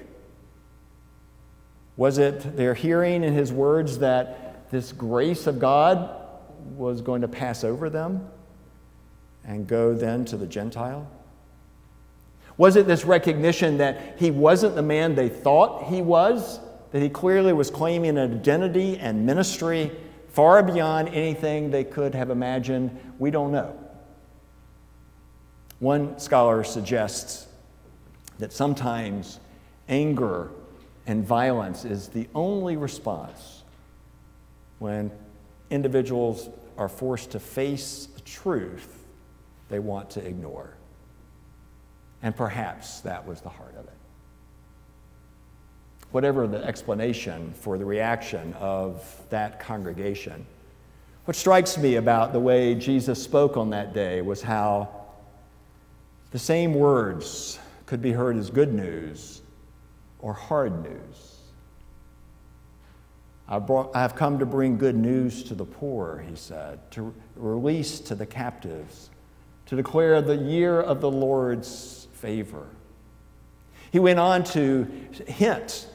Was 1.98 2.18
it 2.18 2.56
their 2.56 2.74
hearing 2.74 3.24
in 3.24 3.34
his 3.34 3.52
words 3.52 4.00
that 4.00 4.70
this 4.70 4.92
grace 4.92 5.48
of 5.48 5.60
God 5.60 6.10
was 6.76 7.02
going 7.02 7.22
to 7.22 7.28
pass 7.28 7.64
over 7.64 7.90
them 7.90 8.30
and 9.44 9.68
go 9.68 9.94
then 9.94 10.26
to 10.26 10.38
the 10.38 10.46
Gentile? 10.46 11.10
Was 12.58 12.76
it 12.76 12.88
this 12.88 13.06
recognition 13.06 13.78
that 13.78 14.16
he 14.18 14.32
wasn't 14.32 14.76
the 14.76 14.82
man 14.82 15.16
they 15.16 15.30
thought 15.30 15.86
he 15.86 16.02
was? 16.02 16.60
That 16.92 17.02
he 17.02 17.10
clearly 17.10 17.54
was 17.54 17.70
claiming 17.70 18.18
an 18.18 18.34
identity 18.40 18.98
and 18.98 19.26
ministry 19.26 19.92
far 20.30 20.64
beyond 20.64 21.10
anything 21.10 21.70
they 21.70 21.84
could 21.84 22.16
have 22.16 22.30
imagined? 22.30 22.98
We 23.20 23.32
don't 23.32 23.52
know. 23.52 23.78
One 25.80 26.18
scholar 26.20 26.64
suggests 26.64 27.48
that 28.40 28.52
sometimes 28.52 29.40
anger 29.88 30.50
and 31.06 31.26
violence 31.26 31.86
is 31.86 32.10
the 32.10 32.28
only 32.34 32.78
response 32.78 33.64
when 34.80 35.12
individuals 35.70 36.50
are 36.78 36.90
forced 36.90 37.32
to 37.32 37.40
face 37.40 38.08
the 38.16 38.22
truth 38.22 39.06
they 39.70 39.80
want 39.80 40.10
to 40.12 40.26
ignore. 40.26 40.74
And 42.24 42.36
perhaps 42.36 43.02
that 43.02 43.28
was 43.28 43.42
the 43.42 43.50
heart 43.50 43.76
of 43.78 43.86
it. 43.86 43.94
Whatever 46.12 46.48
the 46.48 46.64
explanation 46.64 47.54
for 47.54 47.78
the 47.78 47.86
reaction 47.86 48.54
of 48.54 49.22
that 49.30 49.60
congregation, 49.60 50.46
what 51.26 51.36
strikes 51.36 51.78
me 51.78 51.96
about 51.96 52.34
the 52.34 52.40
way 52.40 52.74
Jesus 52.76 53.22
spoke 53.22 53.58
on 53.58 53.70
that 53.72 53.94
day 53.94 54.22
was 54.22 54.42
how 54.42 55.07
the 56.32 56.40
same 56.40 56.74
words 56.74 57.60
could 57.86 58.02
be 58.02 58.12
heard 58.12 58.38
as 58.38 58.50
good 58.50 58.74
news 58.74 59.42
or 60.20 60.34
hard 60.34 60.84
news. 60.84 61.38
I, 63.48 63.60
brought, 63.60 63.96
I 63.96 64.02
have 64.02 64.16
come 64.16 64.40
to 64.40 64.46
bring 64.46 64.78
good 64.78 64.96
news 64.96 65.44
to 65.44 65.56
the 65.56 65.66
poor, 65.66 66.24
he 66.28 66.36
said, 66.36 66.80
to 66.92 67.14
release 67.36 68.02
to 68.02 68.16
the 68.16 68.26
captives, 68.26 69.10
to 69.68 69.76
declare 69.76 70.22
the 70.22 70.36
year 70.36 70.82
of 70.82 71.00
the 71.00 71.10
Lord's 71.10 72.08
favor. 72.14 72.68
He 73.92 74.00
went 74.00 74.20
on 74.20 74.44
to 74.46 74.86
hint 75.28 75.88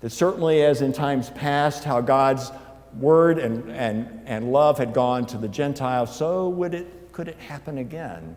that 0.00 0.10
certainly, 0.10 0.62
as 0.62 0.80
in 0.80 0.92
times 0.92 1.30
past, 1.30 1.84
how 1.84 2.00
God's 2.00 2.52
word 2.98 3.38
and, 3.38 3.70
and, 3.70 4.22
and 4.26 4.52
love 4.52 4.78
had 4.78 4.94
gone 4.94 5.26
to 5.26 5.38
the 5.38 5.48
Gentiles, 5.48 6.14
so 6.14 6.48
would 6.48 6.72
it, 6.72 7.12
could 7.12 7.28
it 7.28 7.38
happen 7.38 7.78
again. 7.78 8.36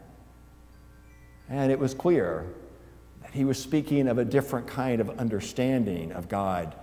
And 1.52 1.70
it 1.70 1.78
was 1.78 1.94
clear 1.94 2.46
that 3.22 3.32
he 3.34 3.44
was 3.44 3.60
speaking 3.62 4.08
of 4.08 4.18
a 4.18 4.24
different 4.24 4.68
kind 4.68 5.02
of 5.02 5.10
understanding 5.20 6.14
of 6.14 6.30
God 6.30 6.74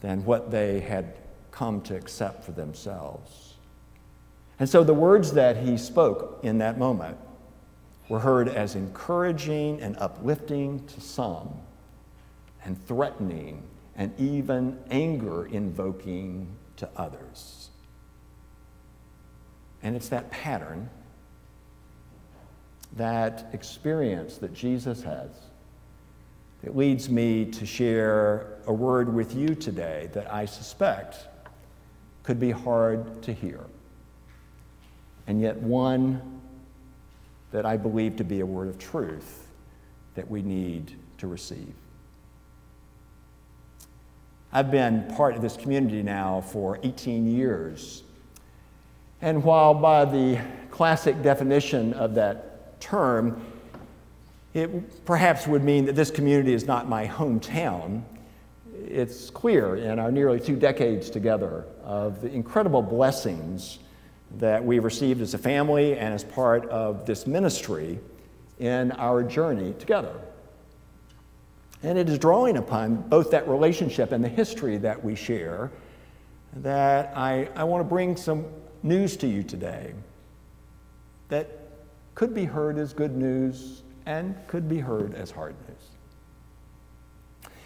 than 0.00 0.24
what 0.24 0.50
they 0.50 0.80
had 0.80 1.14
come 1.50 1.82
to 1.82 1.94
accept 1.94 2.44
for 2.44 2.52
themselves. 2.52 3.54
And 4.58 4.66
so 4.68 4.82
the 4.82 4.94
words 4.94 5.32
that 5.32 5.58
he 5.58 5.76
spoke 5.76 6.40
in 6.42 6.58
that 6.58 6.78
moment 6.78 7.18
were 8.08 8.20
heard 8.20 8.48
as 8.48 8.74
encouraging 8.74 9.80
and 9.82 9.96
uplifting 9.98 10.86
to 10.86 11.00
some, 11.00 11.50
and 12.64 12.82
threatening 12.86 13.62
and 13.96 14.18
even 14.18 14.78
anger 14.90 15.46
invoking 15.46 16.56
to 16.76 16.88
others. 16.96 17.68
And 19.82 19.94
it's 19.94 20.08
that 20.08 20.30
pattern, 20.30 20.88
that 22.96 23.48
experience 23.52 24.36
that 24.38 24.52
Jesus 24.52 25.02
has 25.02 25.30
it 26.62 26.76
leads 26.76 27.08
me 27.08 27.46
to 27.46 27.64
share 27.64 28.58
a 28.66 28.72
word 28.72 29.12
with 29.12 29.34
you 29.34 29.54
today 29.54 30.10
that 30.12 30.32
I 30.32 30.44
suspect 30.44 31.26
could 32.22 32.38
be 32.38 32.50
hard 32.50 33.22
to 33.22 33.32
hear, 33.32 33.60
and 35.26 35.40
yet 35.40 35.56
one 35.56 36.40
that 37.50 37.64
I 37.64 37.76
believe 37.78 38.16
to 38.16 38.24
be 38.24 38.40
a 38.40 38.46
word 38.46 38.68
of 38.68 38.78
truth 38.78 39.46
that 40.14 40.30
we 40.30 40.42
need 40.42 40.94
to 41.18 41.26
receive. 41.26 41.72
I've 44.52 44.70
been 44.70 45.06
part 45.16 45.36
of 45.36 45.42
this 45.42 45.56
community 45.56 46.02
now 46.02 46.42
for 46.42 46.78
18 46.82 47.26
years. 47.26 48.02
And 49.22 49.42
while 49.44 49.74
by 49.74 50.04
the 50.04 50.40
classic 50.70 51.22
definition 51.22 51.94
of 51.94 52.14
that 52.16 52.49
term, 52.80 53.40
it 54.54 55.04
perhaps 55.04 55.46
would 55.46 55.62
mean 55.62 55.84
that 55.84 55.94
this 55.94 56.10
community 56.10 56.52
is 56.52 56.66
not 56.66 56.88
my 56.88 57.06
hometown. 57.06 58.02
It's 58.86 59.30
clear 59.30 59.76
in 59.76 59.98
our 59.98 60.10
nearly 60.10 60.40
two 60.40 60.56
decades 60.56 61.10
together 61.10 61.66
of 61.84 62.20
the 62.20 62.32
incredible 62.32 62.82
blessings 62.82 63.78
that 64.38 64.64
we've 64.64 64.84
received 64.84 65.20
as 65.20 65.34
a 65.34 65.38
family 65.38 65.96
and 65.96 66.14
as 66.14 66.24
part 66.24 66.68
of 66.68 67.06
this 67.06 67.26
ministry 67.26 67.98
in 68.58 68.92
our 68.92 69.22
journey 69.22 69.74
together. 69.78 70.14
And 71.82 71.96
it 71.96 72.08
is 72.08 72.18
drawing 72.18 72.56
upon 72.56 72.96
both 72.96 73.30
that 73.30 73.48
relationship 73.48 74.12
and 74.12 74.22
the 74.22 74.28
history 74.28 74.76
that 74.78 75.02
we 75.02 75.14
share 75.14 75.70
that 76.56 77.16
I, 77.16 77.48
I 77.54 77.64
want 77.64 77.80
to 77.80 77.88
bring 77.88 78.16
some 78.16 78.44
news 78.82 79.16
to 79.18 79.26
you 79.26 79.42
today 79.42 79.94
that 81.28 81.59
could 82.14 82.34
be 82.34 82.44
heard 82.44 82.78
as 82.78 82.92
good 82.92 83.16
news 83.16 83.82
and 84.06 84.34
could 84.46 84.68
be 84.68 84.78
heard 84.78 85.14
as 85.14 85.30
hard 85.30 85.54
news. 85.68 85.76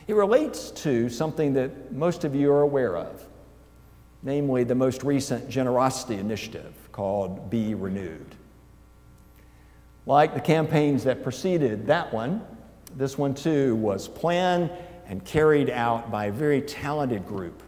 It 0.06 0.14
relates 0.14 0.70
to 0.82 1.08
something 1.08 1.54
that 1.54 1.92
most 1.92 2.24
of 2.24 2.34
you 2.34 2.52
are 2.52 2.60
aware 2.60 2.96
of, 2.96 3.24
namely 4.22 4.64
the 4.64 4.74
most 4.74 5.02
recent 5.02 5.48
generosity 5.48 6.16
initiative 6.16 6.74
called 6.92 7.48
Be 7.48 7.74
Renewed. 7.74 8.34
Like 10.06 10.34
the 10.34 10.40
campaigns 10.40 11.04
that 11.04 11.22
preceded 11.22 11.86
that 11.86 12.12
one, 12.12 12.44
this 12.94 13.16
one 13.16 13.34
too 13.34 13.74
was 13.76 14.06
planned 14.06 14.70
and 15.06 15.24
carried 15.24 15.70
out 15.70 16.10
by 16.10 16.26
a 16.26 16.32
very 16.32 16.60
talented 16.60 17.26
group 17.26 17.62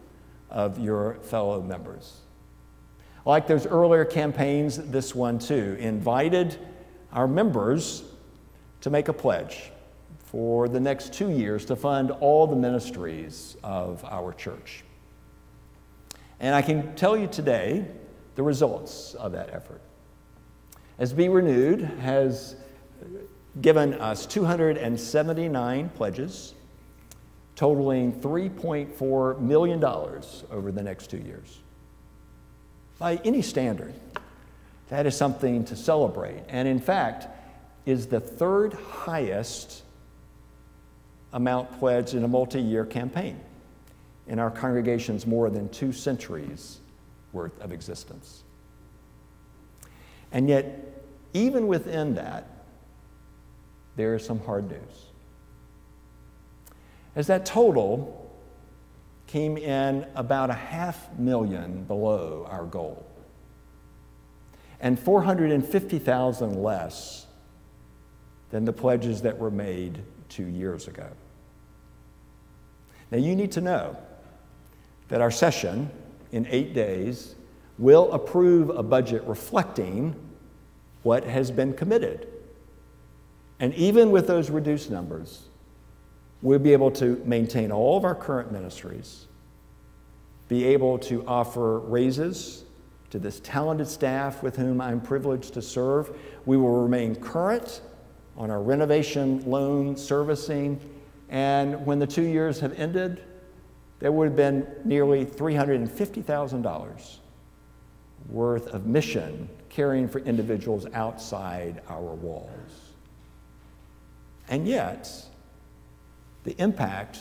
of 0.49 0.79
your 0.79 1.15
fellow 1.23 1.61
members. 1.61 2.21
Like 3.27 3.45
those 3.45 3.67
earlier 3.67 4.05
campaigns, 4.05 4.77
this 4.77 5.13
one 5.13 5.37
too 5.37 5.75
invited 5.81 6.57
our 7.11 7.27
members 7.27 8.03
to 8.79 8.89
make 8.89 9.09
a 9.09 9.13
pledge 9.13 9.69
for 10.19 10.69
the 10.69 10.79
next 10.79 11.11
two 11.11 11.29
years 11.29 11.65
to 11.65 11.75
fund 11.75 12.11
all 12.11 12.47
the 12.47 12.55
ministries 12.55 13.57
of 13.65 14.01
our 14.05 14.31
church. 14.31 14.85
And 16.39 16.55
I 16.55 16.61
can 16.61 16.95
tell 16.95 17.17
you 17.17 17.27
today 17.27 17.87
the 18.35 18.43
results 18.43 19.13
of 19.15 19.33
that 19.33 19.53
effort. 19.53 19.81
As 20.97 21.11
Be 21.11 21.27
Renewed 21.27 21.81
has 21.99 22.55
given 23.59 23.95
us 23.95 24.25
279 24.25 25.89
pledges, 25.89 26.53
totaling 27.57 28.21
$3.4 28.21 29.41
million 29.41 29.83
over 29.83 30.71
the 30.71 30.81
next 30.81 31.09
two 31.09 31.17
years. 31.17 31.59
By 32.99 33.19
any 33.23 33.41
standard, 33.41 33.93
that 34.89 35.05
is 35.05 35.15
something 35.15 35.65
to 35.65 35.75
celebrate. 35.75 36.43
And 36.49 36.67
in 36.67 36.79
fact, 36.79 37.27
is 37.85 38.07
the 38.07 38.19
third 38.19 38.73
highest 38.73 39.83
amount 41.33 41.79
pledged 41.79 42.13
in 42.13 42.23
a 42.23 42.27
multi 42.27 42.61
year 42.61 42.85
campaign 42.85 43.39
in 44.27 44.39
our 44.39 44.51
congregation's 44.51 45.25
more 45.25 45.49
than 45.49 45.69
two 45.69 45.91
centuries 45.91 46.79
worth 47.31 47.59
of 47.61 47.71
existence. 47.71 48.43
And 50.31 50.49
yet, 50.49 51.03
even 51.33 51.67
within 51.67 52.15
that, 52.15 52.47
there 53.95 54.15
is 54.15 54.25
some 54.25 54.39
hard 54.39 54.69
news. 54.69 55.05
As 57.15 57.27
that 57.27 57.45
total 57.45 58.26
came 59.27 59.57
in 59.57 60.05
about 60.15 60.49
a 60.49 60.53
half 60.53 61.13
million 61.17 61.83
below 61.83 62.47
our 62.49 62.65
goal, 62.65 63.05
and 64.79 64.97
450,000 64.97 66.63
less 66.63 67.27
than 68.49 68.65
the 68.65 68.73
pledges 68.73 69.21
that 69.21 69.37
were 69.37 69.51
made 69.51 70.01
two 70.29 70.45
years 70.45 70.87
ago. 70.87 71.09
Now, 73.11 73.17
you 73.17 73.35
need 73.35 73.51
to 73.53 73.61
know 73.61 73.97
that 75.09 75.21
our 75.21 75.31
session 75.31 75.89
in 76.31 76.47
eight 76.49 76.73
days 76.73 77.35
will 77.77 78.11
approve 78.11 78.69
a 78.69 78.83
budget 78.83 79.23
reflecting 79.23 80.15
what 81.03 81.23
has 81.23 81.51
been 81.51 81.73
committed. 81.73 82.27
And 83.59 83.73
even 83.75 84.11
with 84.11 84.27
those 84.27 84.49
reduced 84.49 84.91
numbers, 84.91 85.46
we'll 86.41 86.59
be 86.59 86.73
able 86.73 86.91
to 86.91 87.21
maintain 87.25 87.71
all 87.71 87.97
of 87.97 88.05
our 88.05 88.15
current 88.15 88.51
ministries, 88.51 89.27
be 90.47 90.65
able 90.65 90.97
to 90.99 91.25
offer 91.27 91.79
raises 91.79 92.63
to 93.09 93.19
this 93.19 93.39
talented 93.39 93.87
staff 93.87 94.43
with 94.43 94.55
whom 94.55 94.81
I'm 94.81 95.01
privileged 95.01 95.53
to 95.55 95.61
serve. 95.61 96.15
We 96.45 96.57
will 96.57 96.81
remain 96.81 97.15
current 97.15 97.81
on 98.37 98.51
our 98.51 98.61
renovation 98.61 99.49
loan 99.49 99.95
servicing. 99.95 100.79
And 101.29 101.85
when 101.85 101.99
the 101.99 102.07
two 102.07 102.23
years 102.23 102.59
have 102.59 102.77
ended, 102.79 103.23
there 103.99 104.11
would 104.11 104.25
have 104.25 104.35
been 104.35 104.67
nearly 104.85 105.25
$350,000 105.25 107.17
worth 108.29 108.67
of 108.67 108.85
mission 108.85 109.49
caring 109.69 110.07
for 110.07 110.19
individuals 110.19 110.85
outside 110.93 111.81
our 111.89 112.01
walls. 112.15 112.93
And 114.49 114.67
yet, 114.67 115.11
the 116.47 116.55
impact 116.63 117.19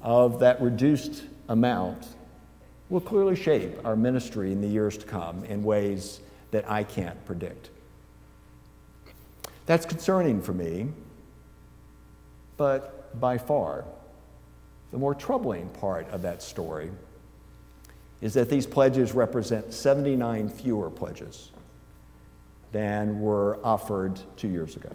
of 0.00 0.38
that 0.38 0.62
reduced 0.62 1.24
amount 1.48 2.06
will 2.88 3.00
clearly 3.00 3.34
shape 3.34 3.84
our 3.84 3.96
ministry 3.96 4.52
in 4.52 4.60
the 4.60 4.68
years 4.68 4.96
to 4.96 5.04
come 5.04 5.44
in 5.46 5.64
ways 5.64 6.20
that 6.52 6.70
I 6.70 6.84
can't 6.84 7.22
predict. 7.26 7.70
That's 9.66 9.84
concerning 9.84 10.40
for 10.40 10.52
me, 10.52 10.86
but 12.56 13.20
by 13.20 13.38
far, 13.38 13.86
the 14.92 14.98
more 14.98 15.16
troubling 15.16 15.68
part 15.70 16.08
of 16.10 16.22
that 16.22 16.40
story 16.40 16.92
is 18.20 18.34
that 18.34 18.48
these 18.48 18.68
pledges 18.68 19.14
represent 19.14 19.74
79 19.74 20.48
fewer 20.48 20.90
pledges 20.90 21.50
than 22.70 23.20
were 23.20 23.58
offered 23.64 24.20
two 24.36 24.48
years 24.48 24.76
ago. 24.76 24.92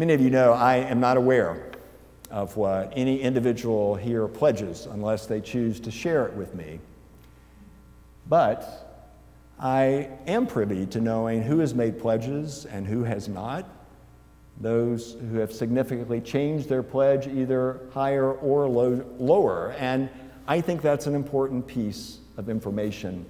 Many 0.00 0.14
of 0.14 0.22
you 0.22 0.30
know 0.30 0.54
I 0.54 0.76
am 0.76 0.98
not 0.98 1.18
aware 1.18 1.72
of 2.30 2.56
what 2.56 2.90
any 2.96 3.20
individual 3.20 3.94
here 3.94 4.26
pledges 4.28 4.86
unless 4.86 5.26
they 5.26 5.42
choose 5.42 5.78
to 5.80 5.90
share 5.90 6.24
it 6.24 6.32
with 6.32 6.54
me. 6.54 6.80
But 8.26 9.12
I 9.58 10.08
am 10.26 10.46
privy 10.46 10.86
to 10.86 11.02
knowing 11.02 11.42
who 11.42 11.58
has 11.58 11.74
made 11.74 12.00
pledges 12.00 12.64
and 12.64 12.86
who 12.86 13.04
has 13.04 13.28
not, 13.28 13.68
those 14.58 15.18
who 15.30 15.36
have 15.36 15.52
significantly 15.52 16.22
changed 16.22 16.66
their 16.66 16.82
pledge 16.82 17.26
either 17.26 17.80
higher 17.92 18.32
or 18.32 18.70
low, 18.70 19.04
lower. 19.18 19.72
And 19.72 20.08
I 20.48 20.62
think 20.62 20.80
that's 20.80 21.08
an 21.08 21.14
important 21.14 21.66
piece 21.66 22.20
of 22.38 22.48
information 22.48 23.26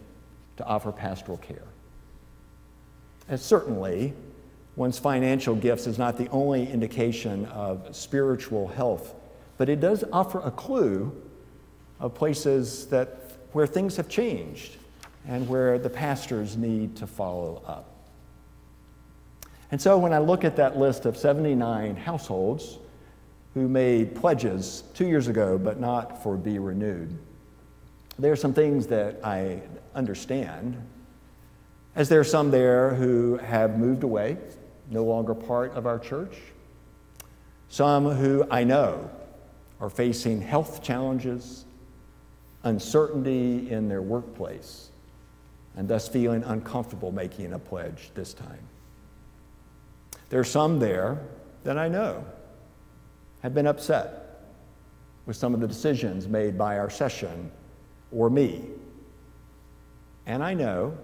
to 0.58 0.64
offer 0.64 0.92
pastoral 0.92 1.38
care. 1.38 1.66
And 3.28 3.40
certainly, 3.40 4.14
one's 4.80 4.98
financial 4.98 5.54
gifts 5.54 5.86
is 5.86 5.98
not 5.98 6.16
the 6.16 6.26
only 6.30 6.66
indication 6.66 7.44
of 7.48 7.94
spiritual 7.94 8.66
health, 8.66 9.14
but 9.58 9.68
it 9.68 9.78
does 9.78 10.04
offer 10.10 10.40
a 10.40 10.50
clue 10.50 11.12
of 12.00 12.14
places 12.14 12.86
that, 12.86 13.30
where 13.52 13.66
things 13.66 13.94
have 13.98 14.08
changed 14.08 14.78
and 15.28 15.46
where 15.46 15.78
the 15.78 15.90
pastors 15.90 16.56
need 16.56 16.96
to 16.96 17.06
follow 17.06 17.62
up. 17.66 17.94
And 19.70 19.80
so 19.80 19.98
when 19.98 20.14
I 20.14 20.18
look 20.18 20.44
at 20.44 20.56
that 20.56 20.78
list 20.78 21.04
of 21.04 21.14
79 21.14 21.94
households 21.96 22.78
who 23.52 23.68
made 23.68 24.16
pledges 24.16 24.84
two 24.94 25.06
years 25.06 25.28
ago 25.28 25.58
but 25.58 25.78
not 25.78 26.22
for 26.22 26.38
Be 26.38 26.58
Renewed, 26.58 27.18
there 28.18 28.32
are 28.32 28.36
some 28.36 28.54
things 28.54 28.86
that 28.86 29.20
I 29.22 29.60
understand, 29.94 30.82
as 31.94 32.08
there 32.08 32.20
are 32.20 32.24
some 32.24 32.50
there 32.50 32.94
who 32.94 33.36
have 33.36 33.78
moved 33.78 34.04
away, 34.04 34.38
no 34.90 35.04
longer 35.04 35.34
part 35.34 35.72
of 35.72 35.86
our 35.86 35.98
church, 35.98 36.36
some 37.68 38.10
who 38.10 38.44
I 38.50 38.64
know 38.64 39.08
are 39.80 39.88
facing 39.88 40.42
health 40.42 40.82
challenges, 40.82 41.64
uncertainty 42.64 43.70
in 43.70 43.88
their 43.88 44.02
workplace, 44.02 44.90
and 45.76 45.88
thus 45.88 46.08
feeling 46.08 46.42
uncomfortable 46.42 47.12
making 47.12 47.52
a 47.52 47.58
pledge 47.58 48.10
this 48.14 48.34
time. 48.34 48.68
There 50.28 50.40
are 50.40 50.44
some 50.44 50.78
there 50.78 51.18
that 51.64 51.78
I 51.78 51.88
know 51.88 52.24
have 53.42 53.54
been 53.54 53.66
upset 53.66 54.42
with 55.26 55.36
some 55.36 55.54
of 55.54 55.60
the 55.60 55.68
decisions 55.68 56.28
made 56.28 56.58
by 56.58 56.78
our 56.78 56.90
session 56.90 57.50
or 58.12 58.28
me. 58.28 58.64
And 60.26 60.42
I 60.42 60.54
know 60.54 60.96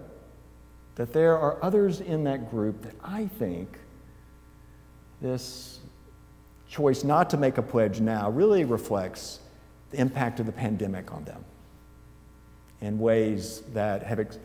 that 0.97 1.13
there 1.13 1.37
are 1.37 1.63
others 1.63 2.01
in 2.01 2.23
that 2.23 2.49
group 2.49 2.81
that 2.81 2.95
I 3.03 3.27
think 3.27 3.77
this 5.21 5.79
choice 6.67 7.03
not 7.03 7.29
to 7.29 7.37
make 7.37 7.59
a 7.59 7.61
pledge 7.61 7.99
now 7.99 8.31
really 8.31 8.65
reflects 8.65 9.39
the 9.91 9.99
impact 9.99 10.39
of 10.39 10.47
the 10.47 10.51
pandemic 10.51 11.13
on 11.13 11.23
them 11.23 11.45
in 12.81 12.97
ways 12.97 13.61
that 13.73 14.01
have 14.01 14.19
ex- 14.19 14.39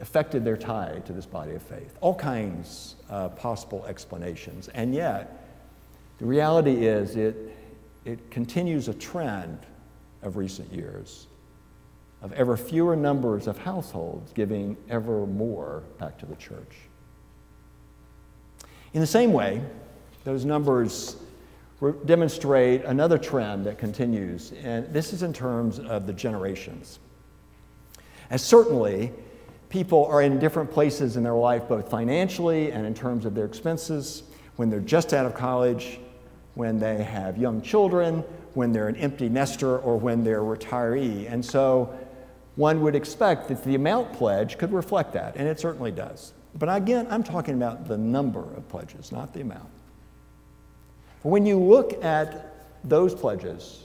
affected 0.00 0.44
their 0.44 0.56
tie 0.56 1.02
to 1.06 1.12
this 1.12 1.26
body 1.26 1.54
of 1.54 1.62
faith. 1.62 1.96
All 2.00 2.14
kinds 2.14 2.94
of 3.08 3.36
possible 3.36 3.84
explanations. 3.86 4.68
And 4.68 4.94
yet, 4.94 5.44
the 6.18 6.24
reality 6.24 6.86
is 6.86 7.16
it, 7.16 7.36
it 8.04 8.30
continues 8.30 8.86
a 8.86 8.94
trend 8.94 9.58
of 10.22 10.36
recent 10.36 10.72
years 10.72 11.26
of 12.22 12.32
ever 12.32 12.56
fewer 12.56 12.96
numbers 12.96 13.46
of 13.46 13.58
households 13.58 14.32
giving 14.32 14.76
ever 14.88 15.26
more 15.26 15.82
back 15.98 16.18
to 16.18 16.26
the 16.26 16.36
church. 16.36 16.76
In 18.94 19.00
the 19.00 19.06
same 19.06 19.32
way, 19.32 19.62
those 20.24 20.44
numbers 20.44 21.16
demonstrate 22.06 22.84
another 22.84 23.18
trend 23.18 23.66
that 23.66 23.78
continues, 23.78 24.52
and 24.62 24.90
this 24.92 25.12
is 25.12 25.22
in 25.22 25.32
terms 25.32 25.78
of 25.78 26.06
the 26.06 26.12
generations. 26.12 26.98
As 28.30 28.42
certainly, 28.42 29.12
people 29.68 30.06
are 30.06 30.22
in 30.22 30.38
different 30.38 30.70
places 30.70 31.16
in 31.16 31.22
their 31.22 31.34
life, 31.34 31.68
both 31.68 31.90
financially 31.90 32.72
and 32.72 32.86
in 32.86 32.94
terms 32.94 33.26
of 33.26 33.34
their 33.34 33.44
expenses, 33.44 34.22
when 34.56 34.70
they're 34.70 34.80
just 34.80 35.12
out 35.12 35.26
of 35.26 35.34
college, 35.34 36.00
when 36.54 36.78
they 36.78 37.04
have 37.04 37.36
young 37.36 37.60
children, 37.60 38.24
when 38.54 38.72
they're 38.72 38.88
an 38.88 38.96
empty 38.96 39.28
nester, 39.28 39.78
or 39.78 39.98
when 39.98 40.24
they're 40.24 40.40
a 40.40 40.56
retiree. 40.56 41.30
And 41.30 41.44
so 41.44 41.94
one 42.56 42.80
would 42.80 42.96
expect 42.96 43.48
that 43.48 43.62
the 43.64 43.74
amount 43.74 44.12
pledged 44.14 44.58
could 44.58 44.72
reflect 44.72 45.12
that, 45.12 45.36
and 45.36 45.46
it 45.46 45.60
certainly 45.60 45.92
does. 45.92 46.32
But 46.54 46.74
again, 46.74 47.06
I'm 47.10 47.22
talking 47.22 47.54
about 47.54 47.86
the 47.86 47.98
number 47.98 48.40
of 48.40 48.66
pledges, 48.68 49.12
not 49.12 49.32
the 49.34 49.42
amount. 49.42 49.68
When 51.22 51.44
you 51.44 51.58
look 51.58 52.02
at 52.02 52.54
those 52.82 53.14
pledges, 53.14 53.84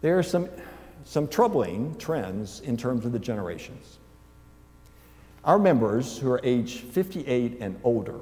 there 0.00 0.18
are 0.18 0.22
some, 0.22 0.48
some 1.04 1.26
troubling 1.26 1.96
trends 1.96 2.60
in 2.60 2.76
terms 2.76 3.04
of 3.04 3.12
the 3.12 3.18
generations. 3.18 3.98
Our 5.44 5.58
members 5.58 6.16
who 6.18 6.30
are 6.30 6.40
age 6.44 6.80
58 6.80 7.58
and 7.60 7.78
older, 7.82 8.20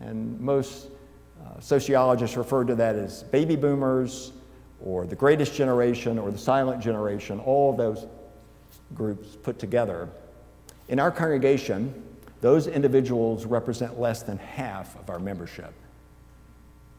and 0.00 0.38
most 0.40 0.88
uh, 1.44 1.58
sociologists 1.58 2.36
refer 2.36 2.64
to 2.64 2.76
that 2.76 2.94
as 2.94 3.24
baby 3.24 3.56
boomers 3.56 4.32
or 4.84 5.06
the 5.06 5.16
greatest 5.16 5.54
generation 5.54 6.18
or 6.18 6.30
the 6.30 6.38
silent 6.38 6.80
generation, 6.80 7.40
all 7.40 7.74
those 7.74 8.06
groups 8.94 9.36
put 9.42 9.58
together. 9.58 10.08
In 10.88 10.98
our 10.98 11.10
congregation, 11.10 12.02
those 12.40 12.66
individuals 12.66 13.46
represent 13.46 14.00
less 14.00 14.22
than 14.22 14.38
half 14.38 14.98
of 14.98 15.10
our 15.10 15.18
membership, 15.18 15.72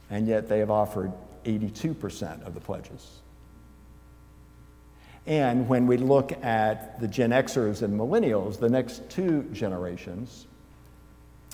and 0.10 0.28
yet 0.28 0.48
they 0.48 0.60
have 0.60 0.72
offered 0.72 1.12
82% 1.46 2.46
of 2.46 2.54
the 2.54 2.60
pledges. 2.60 3.20
And 5.26 5.68
when 5.70 5.88
we 5.88 5.98
look 5.98 6.32
at 6.44 7.00
the 7.00 7.08
Gen 7.08 7.32
Xers 7.32 7.82
and 7.82 7.98
millennials, 7.98 8.60
the 8.60 8.70
next 8.70 9.10
two 9.10 9.44
generations, 9.54 10.48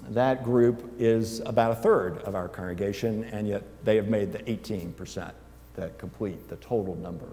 that 0.10 0.44
group 0.44 0.94
is 0.98 1.40
about 1.42 1.72
a 1.72 1.76
third 1.76 2.20
of 2.20 2.34
our 2.34 2.48
congregation, 2.48 3.26
and 3.26 3.48
yet 3.48 3.64
they 3.84 3.96
have 3.96 4.08
made 4.08 4.32
the 4.32 4.40
18% 4.40 5.32
that 5.76 5.98
complete 5.98 6.48
the 6.48 6.56
total 6.58 6.96
number. 6.96 7.28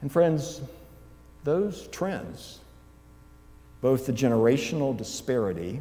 And 0.00 0.10
friends, 0.10 0.60
those 1.44 1.86
trends, 1.88 2.60
both 3.80 4.06
the 4.06 4.12
generational 4.12 4.96
disparity 4.96 5.80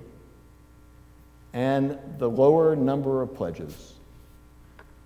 and 1.54 1.98
the 2.18 2.30
lower 2.30 2.76
number 2.76 3.22
of 3.22 3.34
pledges, 3.34 3.94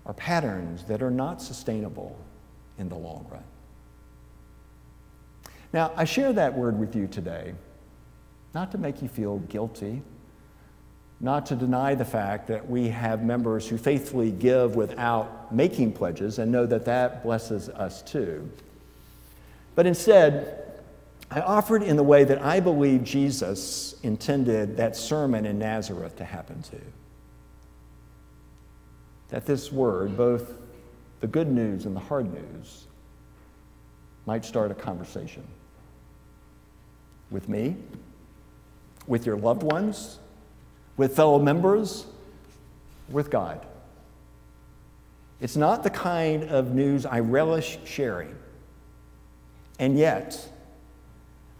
are 0.04 0.14
patterns 0.14 0.84
that 0.84 1.02
are 1.02 1.10
not 1.10 1.40
sustainable 1.40 2.18
in 2.78 2.88
the 2.88 2.96
long 2.96 3.26
run. 3.30 3.44
Now, 5.72 5.92
I 5.96 6.04
share 6.04 6.32
that 6.32 6.56
word 6.56 6.78
with 6.78 6.96
you 6.96 7.06
today 7.06 7.54
not 8.54 8.72
to 8.72 8.78
make 8.78 9.02
you 9.02 9.08
feel 9.08 9.38
guilty, 9.40 10.02
not 11.20 11.44
to 11.46 11.54
deny 11.54 11.94
the 11.94 12.04
fact 12.04 12.46
that 12.46 12.68
we 12.68 12.88
have 12.88 13.22
members 13.22 13.68
who 13.68 13.76
faithfully 13.76 14.30
give 14.30 14.74
without 14.74 15.54
making 15.54 15.92
pledges 15.92 16.38
and 16.38 16.50
know 16.50 16.64
that 16.64 16.84
that 16.86 17.22
blesses 17.22 17.68
us 17.68 18.02
too. 18.02 18.50
But 19.78 19.86
instead, 19.86 20.82
I 21.30 21.40
offered 21.40 21.84
in 21.84 21.94
the 21.94 22.02
way 22.02 22.24
that 22.24 22.42
I 22.42 22.58
believe 22.58 23.04
Jesus 23.04 23.94
intended 24.02 24.76
that 24.78 24.96
sermon 24.96 25.46
in 25.46 25.60
Nazareth 25.60 26.16
to 26.16 26.24
happen 26.24 26.62
to. 26.62 26.80
That 29.28 29.46
this 29.46 29.70
word, 29.70 30.16
both 30.16 30.52
the 31.20 31.28
good 31.28 31.46
news 31.46 31.86
and 31.86 31.94
the 31.94 32.00
hard 32.00 32.26
news, 32.34 32.88
might 34.26 34.44
start 34.44 34.72
a 34.72 34.74
conversation 34.74 35.46
with 37.30 37.48
me, 37.48 37.76
with 39.06 39.26
your 39.26 39.36
loved 39.36 39.62
ones, 39.62 40.18
with 40.96 41.14
fellow 41.14 41.38
members, 41.38 42.04
with 43.08 43.30
God. 43.30 43.64
It's 45.40 45.54
not 45.54 45.84
the 45.84 45.90
kind 45.90 46.42
of 46.50 46.74
news 46.74 47.06
I 47.06 47.20
relish 47.20 47.78
sharing. 47.84 48.34
And 49.78 49.98
yet, 49.98 50.48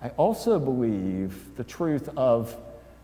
I 0.02 0.08
also 0.10 0.58
believe 0.58 1.56
the 1.56 1.64
truth 1.64 2.08
of 2.16 2.56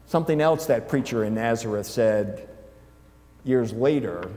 something 0.07 0.41
else 0.41 0.67
that 0.67 0.89
preacher 0.89 1.25
in 1.25 1.35
Nazareth 1.35 1.87
said 1.87 2.49
years 3.45 3.73
later 3.73 4.31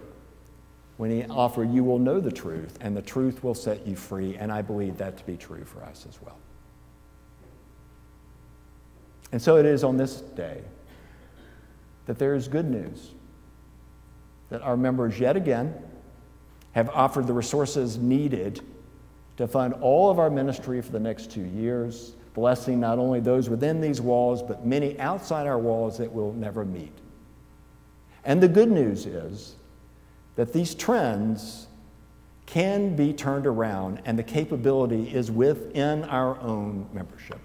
when 0.97 1.11
he 1.11 1.23
offered, 1.25 1.71
You 1.71 1.83
will 1.83 1.99
know 1.99 2.19
the 2.19 2.31
truth, 2.31 2.77
and 2.81 2.95
the 2.97 3.01
truth 3.01 3.43
will 3.43 3.53
set 3.53 3.87
you 3.87 3.95
free. 3.95 4.35
And 4.35 4.51
I 4.51 4.61
believe 4.61 4.97
that 4.97 5.17
to 5.17 5.25
be 5.25 5.37
true 5.37 5.63
for 5.63 5.83
us 5.83 6.05
as 6.09 6.19
well. 6.21 6.37
And 9.31 9.41
so 9.41 9.57
it 9.57 9.65
is 9.65 9.83
on 9.83 9.97
this 9.97 10.21
day 10.21 10.61
that 12.05 12.17
there 12.17 12.33
is 12.33 12.47
good 12.47 12.69
news 12.69 13.11
that 14.49 14.61
our 14.61 14.77
members 14.77 15.19
yet 15.19 15.35
again 15.35 15.75
have 16.71 16.89
offered 16.89 17.27
the 17.27 17.33
resources 17.33 17.97
needed 17.97 18.61
to 19.37 19.47
fund 19.47 19.73
all 19.75 20.09
of 20.09 20.19
our 20.19 20.29
ministry 20.29 20.81
for 20.81 20.91
the 20.91 20.99
next 20.99 21.31
two 21.31 21.45
years, 21.45 22.15
blessing 22.33 22.79
not 22.79 22.99
only 22.99 23.19
those 23.19 23.49
within 23.49 23.79
these 23.79 24.01
walls, 24.01 24.43
but 24.43 24.65
many 24.65 24.99
outside 24.99 25.47
our 25.47 25.59
walls 25.59 25.97
that 25.97 26.11
we'll 26.11 26.33
never 26.33 26.65
meet. 26.65 26.93
And 28.25 28.41
the 28.41 28.47
good 28.47 28.69
news 28.69 29.05
is 29.05 29.55
that 30.35 30.53
these 30.53 30.75
trends 30.75 31.67
can 32.45 32.95
be 32.95 33.13
turned 33.13 33.45
around, 33.45 34.01
and 34.05 34.17
the 34.17 34.23
capability 34.23 35.13
is 35.13 35.29
within 35.29 36.03
our 36.05 36.39
own 36.39 36.89
membership. 36.93 37.39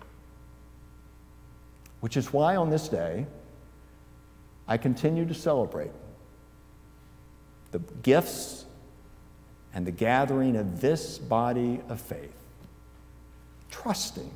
Which 2.00 2.16
is 2.16 2.32
why 2.32 2.56
on 2.56 2.70
this 2.70 2.88
day, 2.88 3.26
I 4.66 4.76
continue 4.76 5.26
to 5.26 5.34
celebrate 5.34 5.90
the 7.72 7.80
gifts 8.02 8.66
and 9.74 9.86
the 9.86 9.92
gathering 9.92 10.56
of 10.56 10.80
this 10.80 11.18
body 11.18 11.80
of 11.88 12.00
faith, 12.00 12.34
trusting 13.70 14.30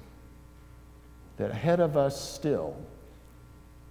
that 1.37 1.51
ahead 1.51 1.81
of 1.81 1.96
us 1.96 2.18
still 2.31 2.77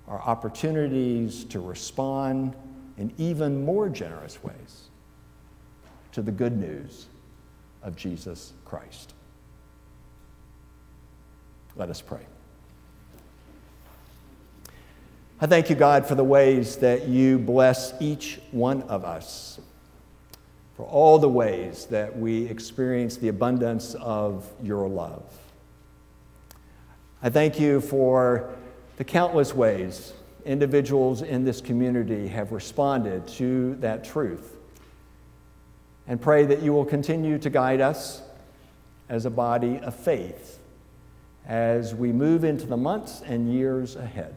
are 0.08 0.22
opportunities 0.22 1.44
to 1.46 1.60
respond 1.60 2.56
in 2.98 3.14
even 3.18 3.64
more 3.64 3.90
generous 3.90 4.44
ways 4.44 4.90
to 6.12 6.22
the 6.22 6.32
good 6.32 6.58
news 6.58 7.08
of 7.84 7.96
Jesus 7.96 8.54
Christ. 8.64 9.14
Let 11.76 11.90
us 11.90 12.02
pray. 12.02 12.26
I 15.42 15.48
thank 15.48 15.70
you, 15.70 15.76
God, 15.76 16.08
for 16.08 16.16
the 16.16 16.24
ways 16.24 16.78
that 16.78 17.08
you 17.08 17.38
bless 17.38 17.94
each 18.02 18.40
one 18.52 18.84
of 18.84 19.04
us 19.04 19.60
for 20.76 20.86
all 20.86 21.18
the 21.18 21.30
ways 21.30 21.86
that 21.88 22.18
we 22.18 22.46
experience 22.48 23.18
the 23.18 23.30
abundance 23.30 23.96
of 23.96 24.52
your 24.62 24.88
love. 24.88 25.24
I 27.24 27.30
thank 27.30 27.60
you 27.60 27.80
for 27.82 28.54
the 28.98 29.04
countless 29.04 29.54
ways 29.54 30.14
individuals 30.44 31.22
in 31.22 31.44
this 31.44 31.60
community 31.60 32.28
have 32.28 32.52
responded 32.52 33.28
to 33.28 33.76
that 33.76 34.04
truth. 34.04 34.56
And 36.08 36.22
pray 36.22 36.46
that 36.46 36.62
you 36.62 36.72
will 36.72 36.86
continue 36.86 37.40
to 37.40 37.50
guide 37.50 37.82
us 37.82 38.22
as 39.10 39.26
a 39.26 39.30
body 39.30 39.80
of 39.80 39.96
faith 39.96 40.60
as 41.48 41.96
we 41.96 42.12
move 42.12 42.44
into 42.44 42.68
the 42.68 42.78
months 42.78 43.22
and 43.26 43.52
years 43.52 43.96
ahead. 43.96 44.36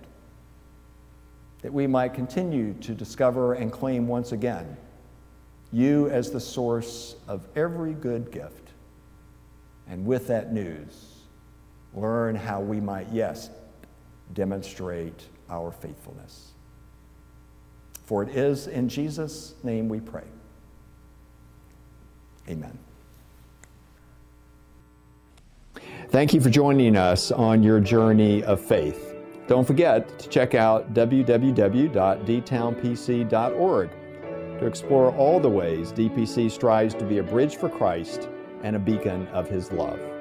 That 1.62 1.72
we 1.72 1.86
might 1.86 2.14
continue 2.14 2.72
to 2.74 2.94
discover 2.94 3.54
and 3.54 3.70
claim 3.72 4.06
once 4.06 4.32
again 4.32 4.76
you 5.72 6.08
as 6.08 6.30
the 6.30 6.40
source 6.40 7.16
of 7.26 7.46
every 7.56 7.92
good 7.92 8.30
gift. 8.30 8.70
And 9.88 10.06
with 10.06 10.26
that 10.28 10.52
news, 10.52 11.14
learn 11.94 12.34
how 12.34 12.60
we 12.60 12.80
might, 12.80 13.08
yes, 13.12 13.50
demonstrate 14.34 15.24
our 15.48 15.72
faithfulness. 15.72 16.52
For 18.04 18.22
it 18.22 18.28
is 18.30 18.66
in 18.66 18.88
Jesus' 18.88 19.54
name 19.62 19.88
we 19.88 20.00
pray. 20.00 20.24
Amen. 22.48 22.78
Thank 26.08 26.32
you 26.32 26.40
for 26.40 26.48
joining 26.48 26.96
us 26.96 27.30
on 27.30 27.62
your 27.62 27.80
journey 27.80 28.42
of 28.44 28.62
faith. 28.62 29.14
Don't 29.46 29.66
forget 29.66 30.18
to 30.18 30.28
check 30.28 30.54
out 30.54 30.94
www.dtownpc.org 30.94 33.90
to 34.58 34.66
explore 34.66 35.10
all 35.12 35.40
the 35.40 35.48
ways 35.48 35.92
DPC 35.92 36.50
strives 36.50 36.94
to 36.94 37.04
be 37.04 37.18
a 37.18 37.22
bridge 37.22 37.56
for 37.56 37.68
Christ 37.68 38.28
and 38.62 38.76
a 38.76 38.78
beacon 38.78 39.26
of 39.28 39.48
His 39.48 39.72
love. 39.72 40.17